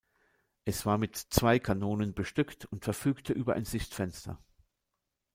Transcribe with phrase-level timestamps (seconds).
[0.65, 4.39] Es war mit zwei Kanonen bestückt und verfügte über ein Sichtfenster.